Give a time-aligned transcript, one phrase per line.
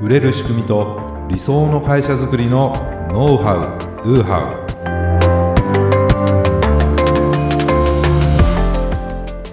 [0.00, 2.72] 売れる仕組みと理想の会社づくりの
[3.12, 4.54] ノウハウ・ドゥハ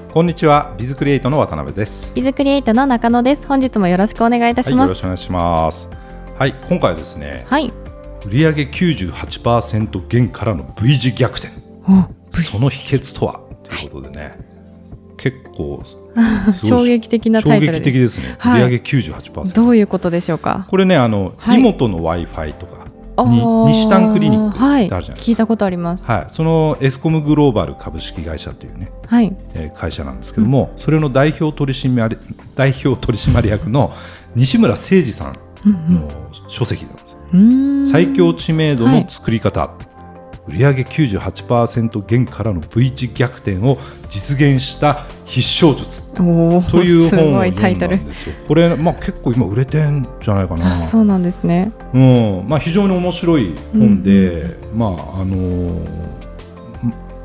[0.08, 2.14] ウこんにちはビズクリエイトの渡辺です。
[2.16, 3.46] ビズクリエイトの中野です。
[3.46, 5.90] 本日もよろしくお願いいたしはい、よますろしくお願いします。
[6.38, 7.74] はい今回はですねはい、
[8.26, 11.54] 売上98%減からの V 字逆転。
[11.86, 13.42] おその秘訣とは？
[13.64, 14.32] ということでね、
[15.18, 15.84] 結構
[16.52, 18.64] 衝撃的なタイトル衝撃的でですね、はい。
[18.64, 20.66] 売上98%どういうことでしょうか？
[20.70, 21.60] これねあの、はい。
[21.60, 22.88] 妹の w i f i とか
[23.18, 23.68] あにー。
[23.68, 26.06] 西丹クリニックってはいあるじゃないですか、聞いたことあります。
[26.06, 29.36] はい、そのエスコムグローバル株式会社というね、はい。
[29.54, 32.18] えー会社なんですけども、それの代表取締役
[32.56, 33.92] 代表取締役の
[34.36, 35.34] 西村誠二さん
[35.94, 36.08] の
[36.48, 37.86] 書籍なんですよ、うーん。
[37.86, 39.72] 最強知名度の作り方、
[40.48, 43.78] 売上98%減からの V 字逆転を
[44.10, 46.04] 実現した必勝術。
[46.14, 48.36] というす本を読んだんですよ。
[48.48, 50.80] これ、まあ、結構今売れてんじゃないかな。
[50.80, 51.74] あそうなんですね。
[51.94, 52.46] うん。
[52.48, 54.94] まあ、非常に面白い本で、まああ
[55.26, 56.18] のー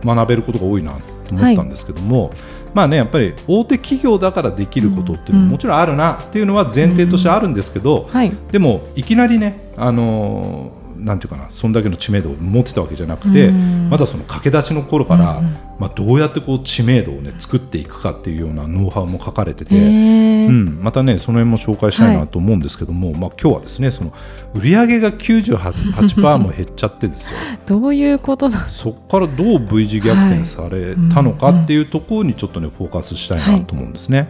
[0.04, 2.32] 学べることが多いなと思ったんですけども、
[2.74, 8.32] まあねやっぱり大手企業だからできることっていうのうんももちろんあるなっていうのは前提としてあるんですけど、はい。
[8.50, 13.90] でもいきなりね、あのーなんていうかなそんだけの知名度を持ってたわけじゃなくて、うん。
[13.90, 15.56] まだその駆け出しの頃から、うんうん。
[15.78, 19.76] まあ、どうやってこう知名度を、ね、作っていくかっていうようなノウハウも書かれてて。
[19.76, 24.12] うん、またねその辺も紹介したいなと思うんですけども、まあ今日はですねその
[24.54, 27.38] 売上が98%も減っちゃってですよ。
[27.66, 28.58] どういうことだ？
[28.68, 34.28] そこからどう V 字逆転されたのかっていうところにちょっとねフォーカスしたいなと思うんですね。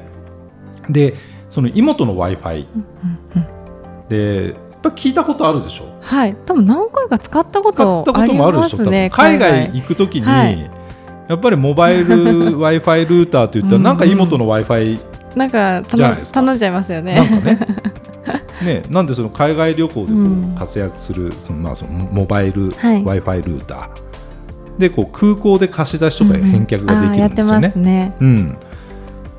[0.89, 1.15] で
[1.51, 2.67] その妹の w i f i
[4.09, 5.85] でぱ聞いたことあるでしょ？
[6.01, 6.37] はい。
[6.45, 8.79] 多分何回か使ったこととありもあるでしょ？
[8.79, 9.11] ますね。
[9.13, 9.71] 海外。
[9.73, 10.71] 行くときに、はい。
[11.29, 15.83] やっぱりモバイル w i f i ルーターといったらなんか妹の w i f i なんか。
[15.89, 17.15] 頼んじゃいますよね。
[17.15, 17.59] なんかね。
[18.63, 20.55] ねなんでその海外旅行でこうん。
[20.55, 22.99] う活躍するそのまあそのモバイルはい。
[23.05, 23.89] W i f i ルーター。
[24.79, 27.09] でこう空港で貸し出しとか返却ができるんですよね。
[27.09, 27.79] あーやってます。
[27.79, 28.15] ね。
[28.21, 28.59] うん。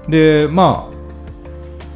[0.08, 0.93] でまあ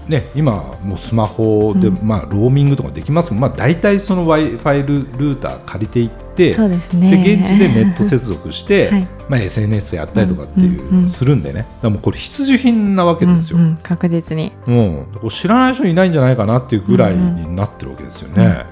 [0.09, 2.07] ね今もうスマホで、うん。
[2.07, 7.12] まあローミングとかできますけど、まあ大体その w i f i ルルーター借りていってそうですね。
[7.23, 9.07] で現地でネット接続して、 はい。
[9.29, 11.59] まあ SNS やったりとかっていう、うんうんうんするんでね。
[11.59, 13.59] だからもうこれ必需品なわけですよ。
[13.59, 14.51] うんうん確実に。
[14.67, 18.66] うん、知らない人いないんじゃないかなっていうぐらいになってるわけですよね。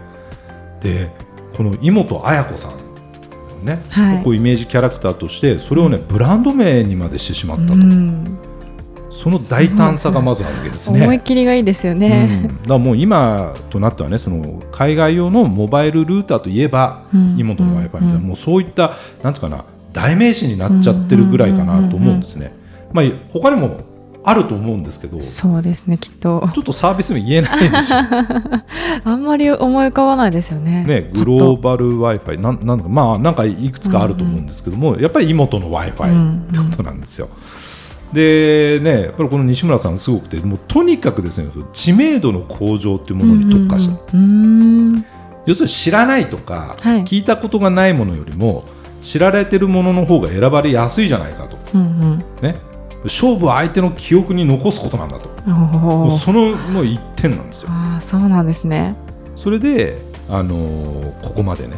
[0.82, 1.12] で
[1.56, 2.78] この妹綾子さんの
[3.66, 4.24] ね、はい。
[4.24, 8.38] こうイメージキャラクターとしてそれをね、ブランド名にまでしてしまったと、うん
[9.16, 11.02] その大胆さがまずあるわけですね。
[11.02, 17.38] 思い切りがいいですようん、ね、だからもう今となってはねその海外用のモバイルルーターといえば、うん。
[17.40, 18.28] 妹の w i f i みたいな、うん。
[18.28, 18.94] もうそういった
[19.24, 22.54] なんていうかな代名詞になっちゃってるぐらいかなと思うんですね。
[22.92, 23.80] まあ他にも
[24.28, 26.44] あると思うんですけどちそうですねきっと。
[26.44, 27.98] ょっとサービス名言えないでしょ。
[29.06, 30.84] あんまり思い浮かばないですよね。
[30.84, 37.30] ね、グローバル w i f i なんなんかまあなんかいくつかあると思うんですけども、やっぱり妹の w i f i うんってことなんですよ。
[38.14, 45.06] でねやっぱりこの西村さんすごくてもうとにかくですね知名度の向上っていうものに特化した、うんうんうん
[45.46, 48.66] 要するに知らないとか、はい聞いたことがないものよりも
[49.04, 51.86] 知られてるものの方が選ばれやすいじゃないかと、うんう
[52.16, 52.56] んね、
[53.04, 55.30] 勝負は相手の記憶に残すことなんだと。
[56.10, 57.70] そのもう一点なんですよ。
[57.72, 58.96] ああそうなんですね。
[59.36, 61.76] それで、あのーここまでね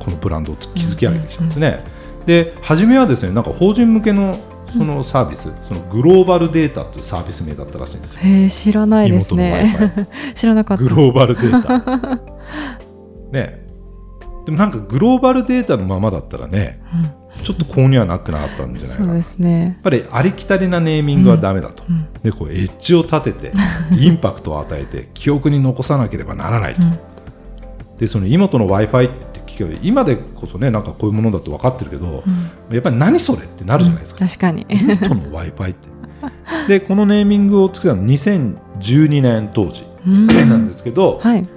[0.00, 1.84] このブランドを築き上げてきたんですね。
[2.26, 4.36] で初めはですねなんか法人向けの
[4.72, 8.20] そのサービス、そのグローバルデータっていうサービス名だったらしいんですよ。
[8.20, 10.08] へえ知らないですね。
[10.34, 10.82] 知らなかった。
[10.82, 12.16] グローバルデータ。
[13.32, 13.66] ね。
[14.44, 16.82] でもなんかグローバルデータのままだったらね、
[17.44, 19.06] ちょっとこうにはなってなかったんじゃないかな。
[19.08, 19.64] そうですね。
[19.64, 22.08] やっぱりありきたりなネーミングはダメだと、うん。
[22.22, 23.52] でこうエッジを立てて
[23.92, 26.98] インパクトを与えて記憶に残さなければならないと、うん
[27.98, 32.22] でその妹の w i f i って機械今でこそねなんかこういうものだと分かってるけど、
[32.70, 34.66] やっぱり何それってなるじゃないですか、確かに。
[34.70, 35.88] 妹の w i f i って。
[36.68, 40.26] でこのネーミングをつけたの2012年当時うん。
[40.26, 41.48] なんですけど、はい。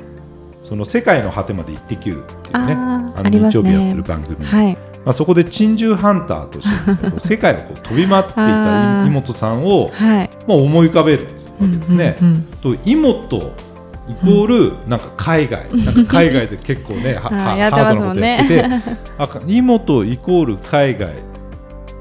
[0.67, 4.77] その「世界の果てまで行ってきゅう」っていうねあの日曜日やってる番組、はい。
[5.03, 10.29] まあ、そこで珍獣ハンターとしてです世界をこう飛び回っていた 妹さんを、はい。
[10.47, 11.33] まあ、思い浮かべるわけ
[11.67, 12.17] ですね。
[12.21, 12.75] うんうんうん。
[12.75, 13.51] と妹
[14.09, 18.37] イコールなんか海外、なんか海外で結構ね ははやってますもんね。
[18.37, 21.09] ハードなことやってて あか妹イコール海外。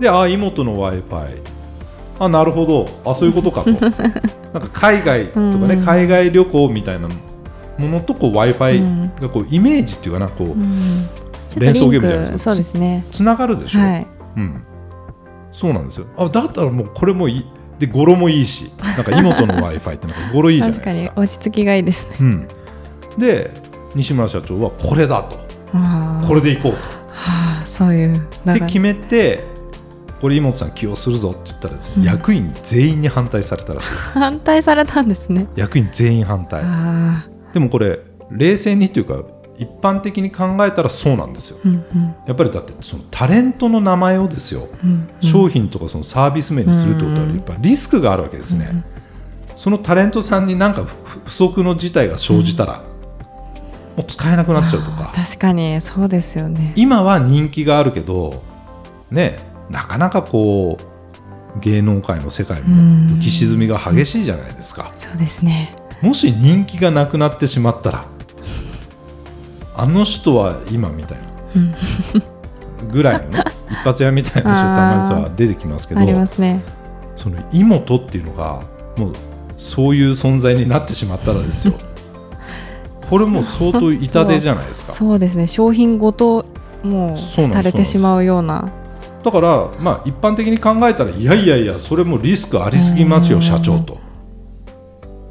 [0.01, 1.35] であ妹の w i f i
[2.19, 2.87] あなるほど。
[3.05, 3.71] あそういうことかと。
[3.73, 5.83] なんか海外とかね、うん。
[5.85, 7.09] 海外旅行みたいな
[7.79, 9.13] ものと w i f i うん。
[9.21, 11.07] がこうイメージっていうかなこう、うん。
[11.59, 12.33] 連想ゲームじゃないですか。
[12.33, 13.05] クそうですね。
[13.13, 14.07] つながるでしょ、はい。
[14.37, 14.63] うん、
[15.53, 16.07] そうなんですよ。
[16.17, 17.47] あだったらもうこれもいい
[17.81, 21.15] で語呂もいいしなんか妹の w i f i ってなんか語呂いいじゃない確かですか。
[21.15, 22.17] に落ち着きがいいですね。
[22.21, 22.49] うん、
[23.19, 23.51] で
[23.95, 25.41] 西村社長はこれだと。
[26.29, 26.79] これでいこうと。
[27.09, 29.45] はあそういうで決めて
[30.21, 32.03] これ妹さん起用するぞって言ったらね、うん。
[32.03, 34.19] 役員全員に反対されたらしいです。
[34.21, 35.47] 反対されたんですね。
[35.57, 36.61] 役員全員反対。
[36.63, 38.01] あでもこれ
[38.31, 39.23] 冷静にっていうか
[39.61, 41.59] 一般的に考えたらそうなんですよ。
[41.65, 42.15] あうんうん。
[42.27, 48.83] やっぱりだってそのタレントの名前をですよ、うん商品とかそのサービス名にするってことはやっぱリスクがあるわけですね、
[49.55, 52.83] そのタレントさんになんか不不足の事態が生じたら、
[53.97, 55.13] もう使えなくなっちゃうとか。
[55.15, 56.73] 確かにそうですよね。
[56.75, 58.43] 今は人気があるけど
[59.11, 64.93] ねなかなかこう芸能界の世界も浮き沈みが激しいじゃないですか。
[64.97, 65.75] そうですね。
[66.01, 68.05] もし人気がなくなってしまったら
[69.77, 71.25] あの人は今みたいな。
[71.57, 71.75] うん。
[72.91, 76.63] ぐらいのね 一発屋みたいな人たまにさ出てきますけどありますね。
[77.17, 78.61] その妹っていうのが
[78.97, 79.13] もう
[79.59, 81.75] そういう存在になってしまったらですよ。
[83.11, 84.93] これもう相当痛手じゃないですか。
[84.93, 85.47] そうですね。
[85.47, 86.47] 商品ごと
[86.83, 88.69] もうされてしまうような。
[89.23, 93.43] だからまあ一般的に考えたらいやいやいやそれもリスクありすぎますようん。
[93.43, 93.99] 社長と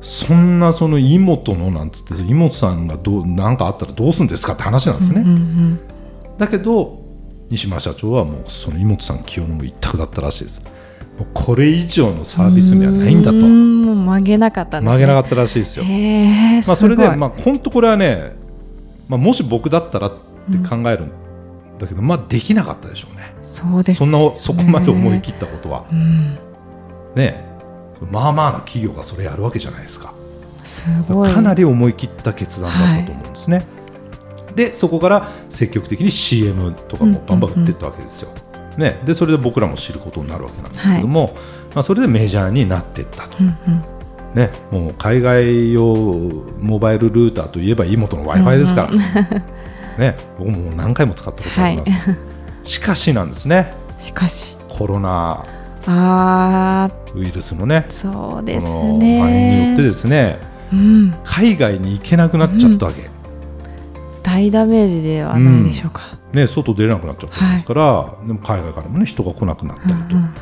[0.09, 5.79] そんなその妹のなんつって妹さんがどう何かあったらどうするんですかって話なんですね、うんうん
[6.39, 7.03] だけど
[7.49, 10.61] 西村社長はもうその妹さん起用のも一択だったらしいです。
[11.33, 13.37] これ以上のサービスにはないんだと。
[13.39, 14.97] もう曲げなかったんですね。
[14.97, 15.83] 曲げなかったらしいですよ。
[16.65, 18.37] まあ、それで、まあ、本当これはね、
[19.09, 21.11] まあ、もし僕だったらって考えるん
[21.77, 23.33] だけど、まあ、できなかったでしょうね。
[23.43, 26.37] そうですそんなそこまで思い切ったことは、うん。
[27.15, 27.48] ね、
[28.09, 30.13] まあまあな企業がそれやるわけじゃないですか。
[30.63, 31.31] すごい。
[31.31, 33.65] かなり思い切った決断だったと思うんですね。
[34.55, 38.31] で、そこから積極的に CM とかもバンバン打っていったわけですよ。
[38.77, 41.35] ね、でそれで僕らも知ることになるわけなんですけども、
[41.75, 43.37] まあ、それでメジャーになっていったと。
[43.41, 43.83] うんうん。
[44.33, 45.83] ね、もう海外用
[46.61, 52.19] モバイルルーターといえば妹の w i f i ですから、ね、僕も何回も使ったことあります、
[52.63, 53.73] しかしなんですね。
[53.97, 54.55] しかし。
[54.69, 55.45] コロナ
[55.91, 57.85] あウイルスのね。
[57.89, 60.39] ーそうですこの蔓延によってねですね
[60.71, 61.15] うん。
[61.23, 63.09] 海外に行けなくなっちゃったわけ、
[64.21, 66.19] 大ダメージではないでしょうか。
[66.31, 70.33] ね、外出れなくなっちゃったんですから、でも海外からもね人が来なくなったりと、うんうん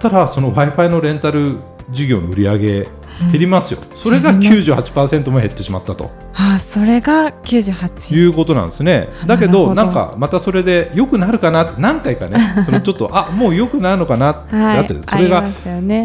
[0.00, 1.58] ただその w i f i のレンタル
[1.92, 2.88] 事業の売り上げ
[3.32, 4.92] 減りますよ、それが減ります。
[4.92, 6.10] 98%も減ってしまったと。
[6.34, 9.08] あーそれがい98うことなんですね。
[9.26, 9.74] だけどど。
[9.74, 11.62] なんかまたそれで良くなるかな？
[11.62, 12.38] って何回かね。
[12.64, 14.30] そのちょっとあもう良くなるのかな？
[14.30, 15.42] ってはいあって、それが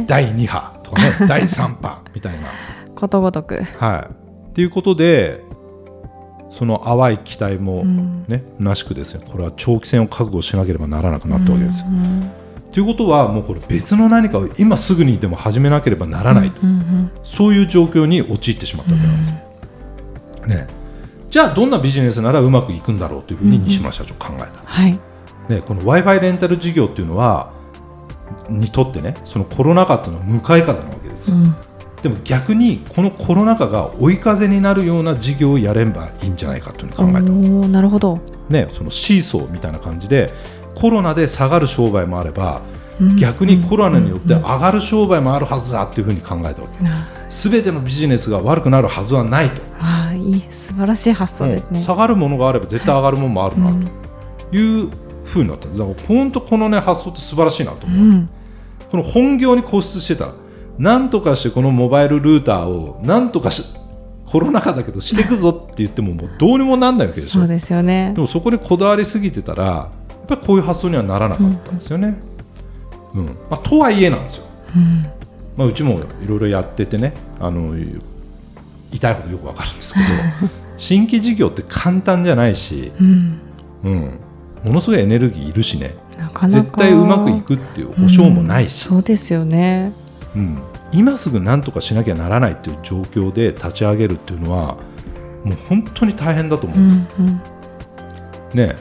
[0.08, 2.50] 第2波とかね 第3波みたいな。
[2.96, 3.62] ことごとく。
[3.80, 5.42] はい、っていうことで
[6.50, 8.26] その淡い期待もうん。
[8.28, 11.88] ね、虚しくですねこれは長期戦を覚悟しなければならなくなったわけですよ。
[11.90, 12.30] うん
[12.75, 19.30] ということはもうこれ別の何かを今すぐにでも始めなければならないと、うんうんそういう状況に陥ってしまったわけなんです。
[19.30, 19.36] よ。
[20.48, 20.68] ね、
[21.30, 24.48] じゃあどんなビジネスならうまくいくんだろうというふうに西村社長考えた。
[24.66, 25.00] はい。
[25.48, 27.54] ね、この w i f i レンタル事業っていうのは
[28.50, 31.56] にとってねそのコロナ禍っていうのは向かい風なわけですよ、うん。
[32.01, 38.19] でも逆にこのコロナ禍が追い風になるような事業をやればいいんじゃないかというふうに考えた、おーなるほど
[38.50, 40.31] ね、そのシーソーみたいな感じで
[40.75, 42.62] コロナで下がる商売もあれば
[43.00, 43.16] うん。
[43.18, 50.38] 逆にコロナによって上がる商売もあるはずだというふうに考えたわけあ全てのビジネスが悪くなるはずはないと、あーい。
[50.38, 51.80] い素晴らしい発想ですね。
[51.80, 51.85] うん。
[51.85, 53.85] 下がるものがあれば絶対上がるものもあるなうん。
[53.85, 54.90] という
[55.26, 55.68] ふうになった。
[55.68, 58.30] だから本当このね発想って素晴らしいなと思う、うん。
[58.90, 60.33] この本業に固執してた。
[60.78, 63.64] なんとかしてこのモバイルルーターをなんとかし
[64.26, 67.40] コロナ禍だけどしていくぞって言ってももうどうにもなんないわけでしょ。
[67.40, 68.11] そうですよね。
[68.14, 69.90] でもそこにこだわりすぎてたら
[70.26, 72.16] ぱりこういう発想にはならなかったんですよね。
[73.14, 73.26] うん。
[73.26, 75.06] まあ、とはいえなんですよ、うん。
[75.58, 77.76] まあ、うちもいろいろやっててねあの
[78.92, 83.40] 痛いほどよくわかるんですけど 新規事業って簡単じゃないし、うん。
[83.84, 84.20] うん、
[84.64, 85.94] ものすごいエネルギーいるしね。
[86.18, 86.60] なかなか。
[86.62, 89.94] 絶対うまくいくっていう保証もないし、そうですよね。
[90.36, 90.60] うん、
[90.92, 94.76] 今すぐ何とかしなきゃならないっていう状況で立ち上げるっていうのは
[95.46, 97.10] もう本当に大変だと思ううんです。
[97.22, 97.42] んうん。
[98.54, 98.76] ね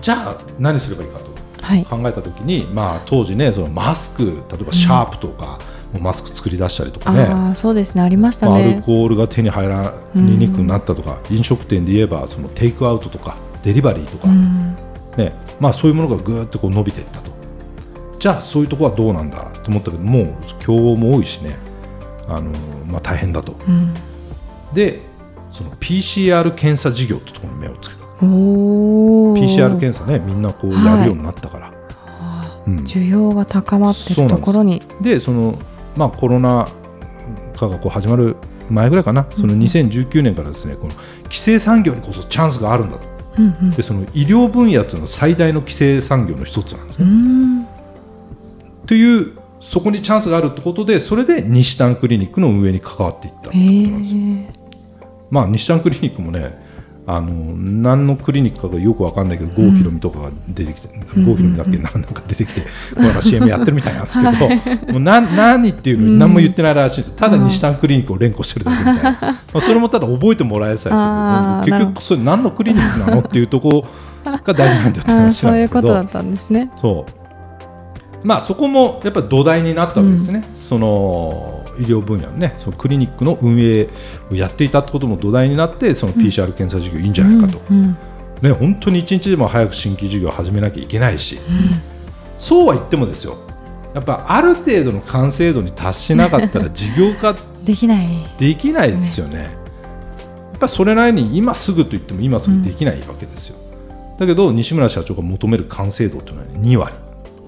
[0.00, 1.26] じゃあ何すればいいかと
[1.62, 1.84] はい。
[1.84, 5.58] 考えた時に、まあ、当時ねそのマスク例えばシャープとか、
[5.92, 14.76] もうマスク作り出したりとかね、ああそうですねありましたまあアルねコールが手に入らにくくなったとか、飲食店で言えばそのテイクアウトとかデリバリーとか、うん。
[15.16, 15.32] ね。
[15.58, 17.30] まあ、そういうものがぐーっとこう伸びていったと。
[18.18, 21.56] じゃあそういうところはどうなんだと思ったけどもう競合も多いしね。
[22.28, 22.50] あの、
[22.86, 23.56] まあ、大変だと。
[23.68, 23.92] うん。
[24.72, 25.00] で
[25.50, 31.72] その PCR 検査事業ってところに目をつけた PCR 検査ねみんなこうやるようになったから、
[32.66, 32.76] うん。
[32.80, 34.82] 需要が高まってるところに。
[35.00, 35.58] でその
[35.96, 36.68] まあ、コロナ
[37.56, 38.36] 禍がこう始まる
[38.68, 40.94] 前ぐらいかな、その2019年からですねこの
[41.24, 43.06] 規制産業にこそチャンスがあるんだと。
[43.38, 43.70] うんうん。
[43.70, 47.10] でその医療分野というのは最大の規制産業の一つなんですうね。
[47.10, 47.66] ん。
[48.86, 54.20] というそこにチャンスがあるってことでそれで西丹クリニックの運営に関わっていったってへことなんですよ。
[54.20, 54.52] え
[55.30, 56.65] まあ、西丹クリニックもね
[57.08, 70.90] あの何のクリニックかがよくわかんないけど、郷ひろみとかが出てきて、郷ひろみだっけななんか出てきて、こうなんか CM やってるみたいなんですけど、もうな何っていうのに何も言ってないらしいただ西丹クリニックを連呼してるだけみたいな、 まあ、それもただ覚えてもらえさ
[71.64, 71.78] えする。
[71.78, 73.86] 結局それ何のクリニックなのっていうとこ
[74.24, 76.70] ろが大事なんだよってあー話そうんいうことだったんですね。
[76.80, 78.26] そう。
[78.26, 83.88] まあそこもやっぱり土台になったわけですね、その医療分野のねそのクリニックの運営
[84.30, 87.96] をやっていたことも土台になってその PCR 検査事業いいんじゃないかと、うんうん。
[88.42, 91.38] ね、本当に一日でも早く新規事業を始めなきゃいけないし、
[92.36, 93.38] そうは言ってもですよ。
[93.94, 98.08] やっぱある程度の完成度に達しなかったら 事業化できない。
[98.38, 99.38] できないですよね。
[99.38, 99.48] や
[100.56, 103.56] っぱりそれなりに今すぐと言っても今すぐできないわけですよ。
[104.18, 106.94] だけど西村社長が求める完成度というのは2割。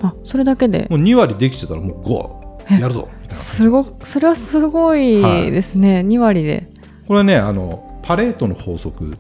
[0.01, 0.87] あそれだけで。
[0.89, 2.38] もう2割できてたらもう5
[2.71, 6.69] やるぞすごそれはすごいですね、2割で。
[7.07, 9.17] これねあのパレートの法則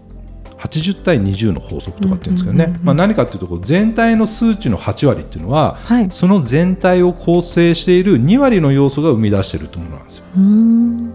[0.58, 6.08] 80対20の法則とかっていうんですけどね、まあ、何かっていうとこう全体の数値の8割っていうのははい。
[6.10, 10.24] その全体を構成している2割の要素が生み出しているというものなんですよ。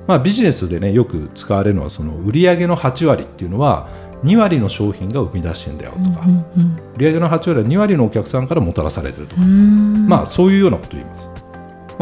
[0.07, 3.87] まあ、ビジネスでねよく使われるのはその売上の8割っていうのは
[4.23, 6.25] 2割の商品が生み出してんだよとか、
[6.97, 11.29] 売上の8割は2割のお客さんからもたらされてるとか、まあそういうようなことを言います。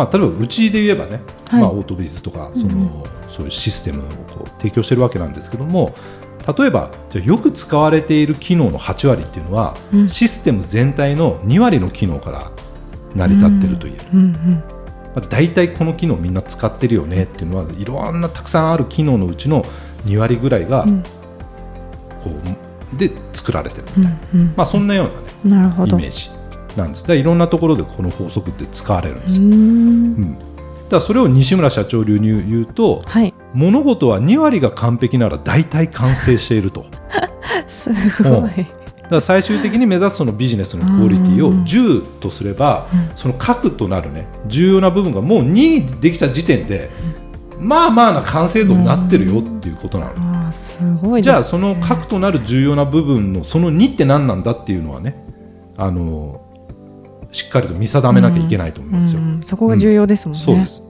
[0.01, 1.61] まあ、例えばうちで言えばね、はい。
[1.61, 5.93] まあ、オートビズとかその、そういうシステムをこう提供してるわけなんですけども
[6.57, 10.09] 例えばじゃあよく使われている機能の8割っていうのは、うん。
[10.09, 12.51] システム全体の2割の機能から
[13.15, 14.19] 成り立ってると言える、うん。
[14.19, 14.63] うん
[15.13, 19.63] まあ、大体この機能みんな使ってるよねっていうのはいろんなたくさんある機能のうちの
[20.05, 21.03] 2割ぐらいがうん。
[22.23, 22.29] こ
[22.93, 24.53] うで作られてる、うんうん。
[24.57, 25.09] まあ、そんなよ
[25.43, 25.97] うな、ね、なるほど。
[25.99, 26.40] イメージ
[26.77, 27.03] なんです。
[27.03, 30.45] だからいろんなところでこの法則って使われるんうですよ、うん、だか
[30.91, 33.33] らそれを西村社長流に言うとはい。
[33.53, 36.85] 物事は2割が完璧なら大体完成していると。
[37.67, 37.89] す
[38.23, 38.45] ごうん。
[38.47, 38.49] い。
[38.49, 38.65] だか
[39.15, 41.63] ら最終的に目指すそのビジネスのクオリティをうん。
[41.63, 43.09] 10とすれば、うん。
[43.17, 46.89] その核となるね重要な部分がもう2できた時点で、
[47.59, 51.21] まあまあな完成度になってるよっていうことなの、ああすごいね。
[51.21, 55.23] じゃあその核となる重要な部分のその2って何なんだっていうのはね
[55.77, 56.41] あの
[57.31, 59.21] しっかりと見定めなきゃいけないと思いますよ。
[59.21, 60.43] うんうんそこが重要ですもんね。
[60.43, 60.81] そうです。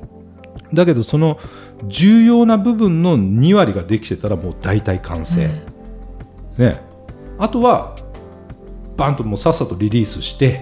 [0.73, 1.39] だけどその
[1.85, 5.49] 重要な部分の2割ができてたらもう大体完成、
[6.57, 6.81] ね、
[7.37, 7.97] あとは
[8.97, 10.61] バンともうさっさとリリースして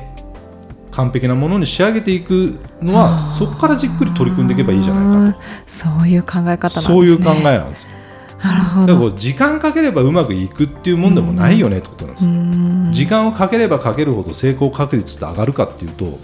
[0.92, 6.82] 完璧なものに仕上げていくのはそこからじっくり取り組んでいけばいいじゃないかあーそういう考え方なんですね。
[6.82, 7.84] とそういう考えなんです。
[7.84, 7.99] よ
[8.42, 12.94] なるほ時間かければうまくいくっていうもんでもないよねってことなんですよ、うーん。
[12.94, 16.18] 時間をかければかけるほど成功確率って上がるかっていうと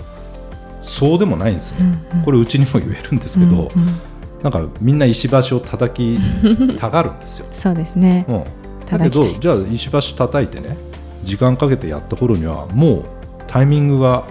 [0.81, 1.79] そうでもないんですね、
[2.13, 2.25] うんうん。
[2.25, 4.00] これうちにも言えるんですけど、うんうん。
[4.43, 6.19] なんかみんな石橋を叩き
[6.79, 7.48] たがるんですよ。
[7.51, 8.25] そうですね。
[8.29, 8.43] うん、
[8.86, 10.77] だけどじゃあ石橋叩いてね
[11.24, 13.03] 時間かけてやった頃にはもう
[13.48, 14.24] タイミングが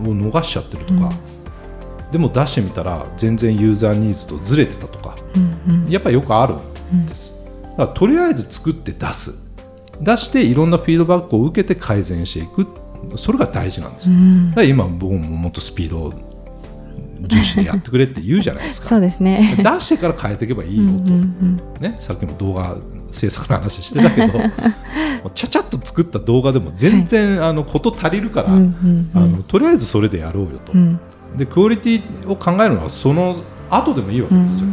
[0.00, 1.10] を逃しちゃってるとか、
[2.12, 5.90] でも出してみたら全然ユーザーニーズとずれてたとかうんうん。
[5.90, 6.54] やっぱよくある
[6.94, 7.34] んです。
[7.62, 9.34] だからとりあえず作って出す。
[10.00, 12.66] 出していろんなフィードバックを受けて改善していく。
[13.16, 14.12] それが大事なんですよ。
[14.12, 14.50] うん。
[14.50, 16.12] だから今僕ももっとスピードを
[17.20, 18.88] 重視でやってくれって言うじゃないですか。
[18.90, 19.56] そうですね。
[19.56, 22.76] 出してから変えていけばいいよと、うんうんね、さっきも動画
[23.10, 24.38] 制作の話してたけど
[25.34, 31.00] ちゃちゃっと作った動画でも全然、あのこと足りるから、うんうんあのとりあえずそれでやろうよと、うん。
[31.36, 33.36] でクオリティを考えるのはその
[33.70, 34.68] 後でもいいわうんけですよ、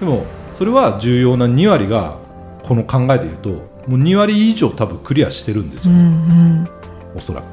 [0.00, 0.24] でも
[0.54, 2.18] それは重要な2割が
[2.62, 3.50] この考えでいうと
[3.86, 6.68] もう2割以上多分クリアしてるんですうよ、ん
[7.14, 7.46] おそらく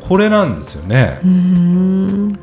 [0.00, 1.34] これなんですよね、うんう
[2.34, 2.38] ん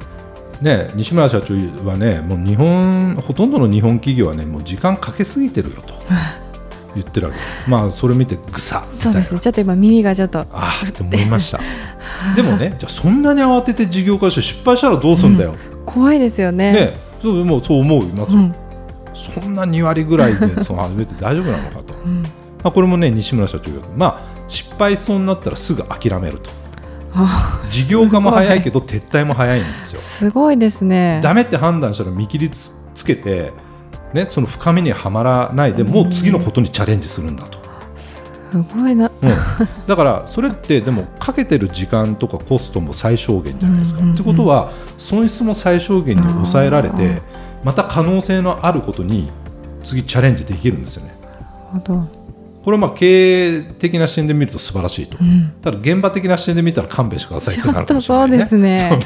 [0.61, 1.53] ね、西村社長
[1.85, 5.93] はね、もう日本ほとんどの日本企業はね、もう時間かけすぎてるよと
[6.95, 7.39] 言ってるわけ。
[7.69, 9.39] まあそれ見てぐさみたいうですね。
[9.41, 10.39] ちょっと今耳がちょっと。
[10.39, 11.59] ああって思いました。
[12.35, 15.55] でもね、じゃあそんなに慌てて事業化して失敗したらどうするんだよ。
[15.85, 16.71] 怖いですよね。
[16.71, 16.97] ね、
[17.31, 18.39] そうもうそう思いますよ。
[18.39, 18.55] うん
[19.15, 21.93] そんな2割ぐらいで その始めて大丈夫なのかと。
[22.05, 26.49] うんまあこれもね西村社長がまあ失敗しそうになったらすぐ諦めると。
[27.13, 29.99] あ事業化も早いけど撤退も早いんですよ。
[29.99, 31.21] すごいですね。
[31.23, 33.53] ダメって判断したら見切りつつけて、
[34.13, 37.54] ね、その深みにはまらないでもう次のことにチャレンジするんだと、
[38.51, 39.11] すごいな。
[39.21, 39.29] うん、
[39.87, 44.01] だからそれってでもかけてる時間とかコストも最小限じゃないですか。
[44.03, 47.21] ってことは損失も最小限に抑えられて
[47.63, 49.29] また可能性のあることに
[49.83, 51.15] 次チャレンジできるんですよね。
[51.21, 52.25] なるほど。
[52.63, 55.53] これはまあ経営的な視点で見ると素晴らしいと、うん。
[55.61, 58.43] ただ現場的な視点で見たら勘弁してくださいっちてなるかょっとそうもしれないね。
[58.43, 59.01] ですね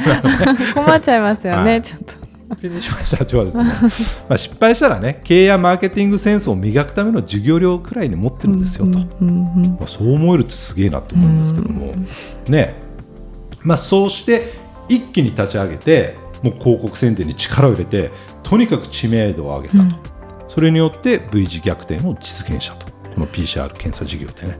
[0.73, 0.83] そう。
[0.85, 1.71] 困っちゃいますよね。
[1.71, 2.28] はいちょっと。
[2.55, 3.63] で西村社長はですね、
[4.27, 9.05] まあ失敗したらね経営やマーケティングセンスを磨くための授業料くらいに持ってるんですよと、ま
[9.83, 11.93] あ、そう思えるってすげえなと思うんですけども、
[12.47, 12.75] ね。
[13.61, 14.53] まあ、そうして
[14.87, 18.11] 一気に立ち上げてもう広告宣伝に力を入れて
[18.43, 19.95] とにかく知名度を上げたと、うん。
[20.47, 22.89] それによって V 字逆転を実現したと。
[23.13, 24.59] この PCR 検査事業でね、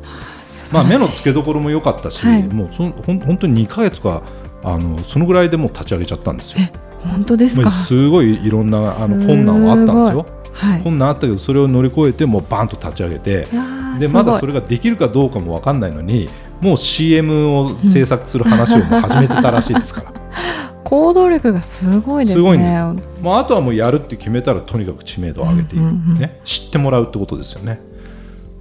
[0.72, 2.44] まあ、目の付けどころも良かったし、はい。
[2.44, 4.24] もうそのほん本当に2か月か
[4.64, 6.68] あのそのぐらいでもう立ち上げちゃったんですよ。
[7.04, 7.64] 本当ですか？
[7.64, 10.26] まあすごいいろんなあの困難はあったんですよ。
[10.52, 10.82] はい。
[10.82, 13.48] 困難あったけどそれを乗り越えてもうバンと立ち上げて
[14.00, 16.30] ですまだそれができるかどうかも分かんないのに
[16.62, 20.14] もう CM を制作する話をもう始めてたらしいですから、
[20.84, 22.42] 行動力がすごいですね。
[22.42, 26.20] すごいんですまあ、あとはもうやるって決めたらとにかく知名度を上げていく、うんうんうん。
[26.20, 27.80] ね、知ってもらうってことですよね。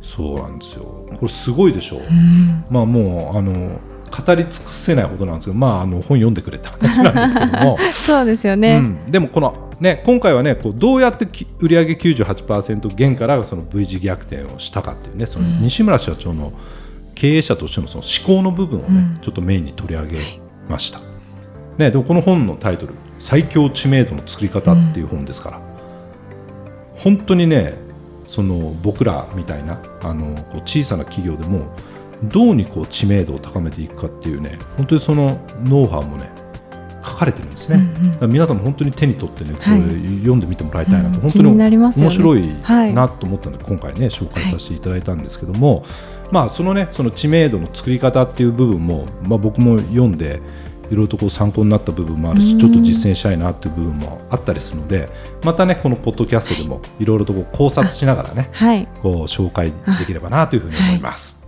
[0.02, 0.84] そうなんですよ。
[1.10, 2.64] これすごいでしょう、うん。
[2.70, 7.78] まあもうあの語り尽くせないほどなんですけど、まあ、あの本読んでくれた話なんですけども。
[7.92, 8.78] そうですようね。
[8.78, 16.52] ん、でもこの、ね、今回はねこうどうやってき売上98%減からその V 字逆転をしたかっていうねその西村社長の
[17.14, 19.18] 経営者としてのその思考の部分をね、うん。
[19.20, 20.18] ちょっとメインに取り上げ
[20.68, 21.00] ました、
[21.78, 25.60] ね、でもこの本のタイトル「最強知名度の作り方」っていう本ですから、
[26.94, 27.74] 本当にね
[28.24, 31.66] その僕らみたいなあのこう小さな企業でも
[32.24, 36.30] どうにこう知名度を高めていくかっていうね本当にそのノウハウもね
[37.04, 37.76] 書かれてるんですね、
[38.20, 38.32] うんうん。
[38.32, 39.80] 皆さんも本当に手に取ってねこれはい
[40.18, 41.20] 読んでみてもらいたいなと、うん。
[41.20, 45.84] 本当に面白いはいなと思ったので、今回ね紹介させていただいたんですけども、
[46.30, 50.40] まあそのねその知名度の作り方っていう部分も、まあ、僕も読んで
[50.90, 52.58] いろいろとこう参考になった部分もあるしうん。
[52.58, 55.08] ちょっと実践したいなっていう部分もあったりするので
[55.44, 58.86] またねこのポッドキャストでもいろいろとこう考察しながらねはい。
[59.02, 61.47] こう紹介できればなというふうに思います。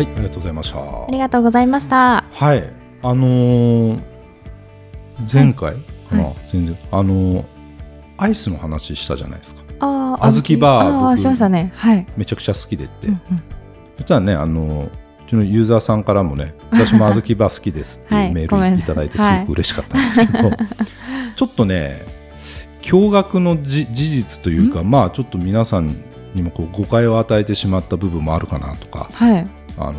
[0.00, 0.78] はい、ありがとうございました。
[0.80, 2.24] ありがとうございました。
[2.32, 4.02] はい、あのー
[5.30, 5.74] 前回
[6.08, 7.44] かな、はい全然あのー
[8.16, 9.62] アイスの話したじゃないですか。
[9.80, 11.72] ああ、小豆バーああ、僕しましたね。
[11.74, 12.06] はい。
[12.16, 13.08] めちゃくちゃ好きでって。
[13.08, 13.42] うんうん
[13.98, 20.50] 実はねあのうちのユーザーさんからもね 私も小豆バー好きですってはいいうメールいただいてすごく嬉しかったんですけど、
[21.36, 22.00] ちょっとね
[22.80, 25.94] 驚愕のじ事実というかまあちょっと皆さん
[26.34, 29.46] にもこう誤解を与えてしまった部分もあるかなとかはい。
[29.88, 29.98] あの、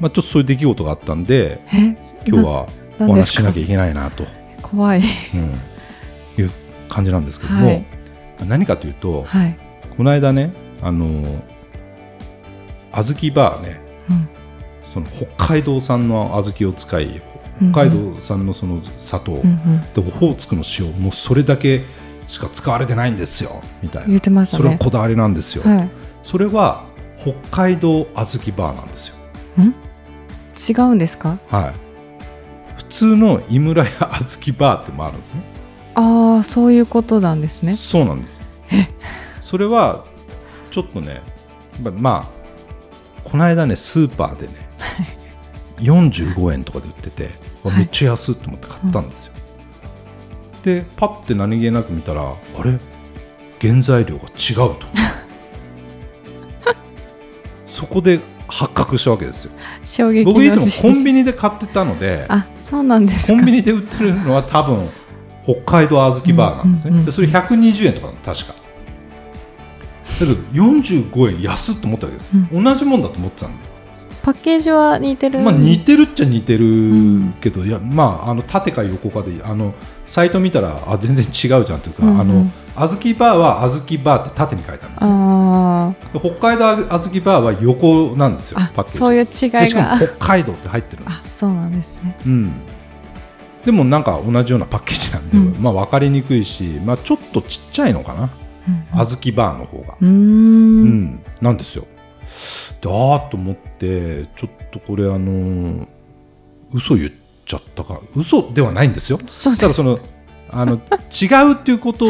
[0.00, 2.66] まあ、ちょっとそういう出来事があったんでえ、今日は
[3.00, 4.24] お話ししなきゃいけないなと、
[4.62, 5.02] 怖い。
[5.34, 6.50] うん、いう
[6.88, 7.84] 感じなんですけども、はい
[8.46, 9.56] 何かというと、はい。
[9.96, 11.24] この間ねあの
[12.92, 14.28] 小豆バーねうん
[14.84, 17.20] その北海道産の小豆を使い
[17.60, 19.80] うん北海道産のその砂糖、うんうん。
[19.92, 21.82] でオホーツクの塩もうそれだけ
[22.28, 24.62] しか使われてないんですよみたい言なってましたね。
[24.62, 25.90] それはこだわりなんですよ、はい。
[26.22, 26.86] それは
[27.20, 29.16] 北海道小豆バーなんですよ。
[30.70, 31.38] 違うんですか？
[31.48, 31.72] はい。
[32.76, 35.42] 普通の井村屋小豆バーってもあるんですね。
[35.94, 37.74] ああ、そういうことなんですね。
[37.74, 38.42] そうなんです。
[39.40, 40.04] それは
[40.70, 41.22] ちょっとね
[41.82, 42.30] まま
[43.24, 44.54] あこの間ねスーパーでね
[45.78, 47.30] 45円とかで売ってて、
[47.62, 47.80] わはい。
[47.80, 49.32] めっちゃ安いと思って買ったんですよ、
[50.62, 52.78] でパッて何気なく見たらあれ？
[53.60, 54.86] 原材料が違うと
[57.78, 59.52] そこで発覚したわけですよ。
[59.84, 63.34] 衝撃の僕いつもコンビニで買ってたのであ、そうなんですか。
[63.34, 64.88] コンビニで売ってるのは多分
[65.44, 68.54] 北海道小豆バーなんですね、うんうんうんでそれ120円とか確か。
[68.54, 68.62] だ
[70.18, 73.64] けど45円安っと思ったわけです、同じもんだと思ってたんで、
[74.24, 75.38] パッケージは似てる。
[75.38, 77.34] まあ、似てるっちゃ似てるん。
[77.40, 79.74] けど、いやまああの縦か横かであの
[80.08, 81.28] サイト見たらあ全然違
[81.60, 82.20] うじゃんというか、うんうん。
[82.20, 86.32] あの小豆バーは小豆バーって縦に書いてあるんですよ。
[86.38, 86.64] 北海道
[86.98, 88.98] 小豆バーは横なんですよパッケージ。
[88.98, 89.98] そういう違いでしかもが。
[89.98, 92.16] 北海道って入ってるんであ、すそうなんですね。
[92.26, 92.52] うん、
[93.64, 95.62] でもなんか同じようなパッケージなんで、うん。
[95.62, 98.28] まあ分かりにくいし、まあ、ちょっとちっちゃいのかな、うん
[98.92, 100.84] 小豆バーの方が、うん。
[100.84, 101.20] ん。
[101.42, 101.86] なんですよ。
[102.80, 105.88] であーと思ってちょっとこれあのー
[106.72, 107.10] 嘘言っ
[107.48, 109.18] ちゃったか嘘ではないんですよ。
[109.18, 109.98] ただその
[110.50, 112.06] あの違うっていうこと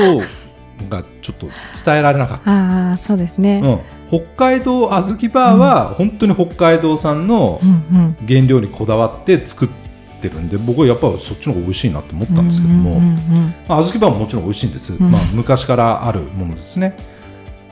[0.88, 1.48] がちょっと
[1.84, 3.60] 伝えられなかった、ああ、そうですね。
[4.10, 8.26] うん、北海道小豆バーは本当に北海道産のうんうん。
[8.26, 9.68] 原料にこだわって作っ
[10.18, 14.98] ってるんで僕はやっぱそっちの方が美味しいなと思ったんですけども、うんうんうんまあ、小豆バーももちろん美味しいんです、ん。
[14.98, 16.96] まあ、昔からあるものですね。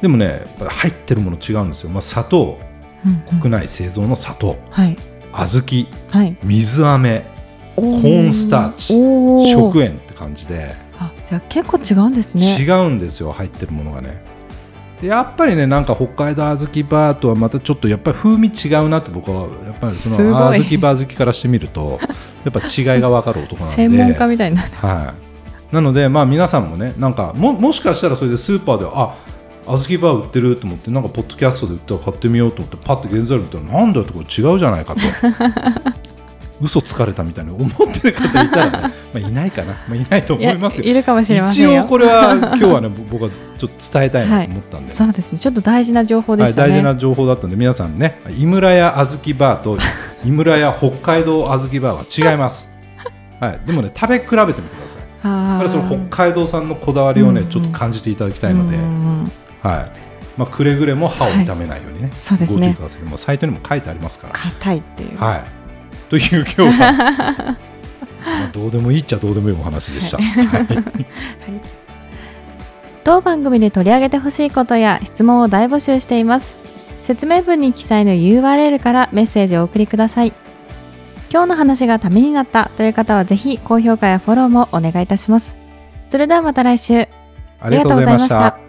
[0.00, 2.58] でもねやっぱり入ってるもの違うんですよ、まあ、砂糖。
[3.04, 3.40] うんうん。
[3.40, 4.56] 国内製造の砂糖。
[4.70, 4.96] はい。
[5.32, 5.86] 小豆。
[6.08, 6.36] はい。
[6.42, 7.24] 水飴
[7.76, 10.74] ココーンスターチ食塩って感じで。
[10.98, 12.56] あじゃあ結構違うんですね。
[12.58, 14.24] 違うんですよ入ってるものがね。
[15.00, 22.00] でやっぱりねなんか北海道小豆バーとはまたちょっとやっぱり風味違うなって僕はやっぱりその小豆バー好きからしてみると
[22.44, 23.76] やっぱ違いが分かる男なんで。
[23.76, 25.14] 専門家みたいになっては
[25.70, 29.14] い、なので、まあ、皆さんもねなんかももしかしたらそれでスーパーであ
[29.66, 35.00] 小豆バー売ってると思ってなんかポッドキャストで売ったら買ってみようと思ってパッて原材料見たらなんだよってこれ違うじゃないかと
[36.60, 40.84] 嘘つかれたみたいに思ってる方いたらね、 まあ、いないかな、まあ、いないと思いますよ。
[40.84, 41.72] いるかもしれませんよ。
[41.72, 45.38] 一応これは今日はね僕はちょっと伝えたいなと思ったんで、そうですね。
[45.38, 48.18] ちょっと大事な情報ではい、したね、大事な情報だったんで皆さんね。
[48.38, 49.78] 井村屋小豆バーと
[50.24, 52.70] 井村屋北海道小豆バーは違います、
[53.40, 55.02] はい、でもね食べ比べてみてください。
[55.22, 58.76] あやっぱりその北海道産のこだわりをね、うんうんちょっと感じていただきたいので、
[59.62, 60.06] はい。
[60.36, 62.58] まあ、くれぐれも歯を痛めないようにね、そうですね。
[62.58, 63.02] ご注意ください。
[63.02, 64.34] もうサイトにも書いてありますから。
[64.34, 65.44] 硬いっていう、はい、
[66.08, 67.56] という今日は。
[68.24, 70.18] まあどうでもいいっちゃどうでもいいお話でした。
[70.18, 70.66] はい。
[73.04, 76.56] 当番組で取り上げてほしいことや質問を大募集しています。
[77.02, 80.32] 説明文に記載の URL からメッセージをお送りください。
[81.30, 85.56] 今日の話がためになったという方はぜひ高評価やフォローもお願いいたします。
[86.08, 87.08] それではまた来週。
[87.60, 88.65] ありがとうございました。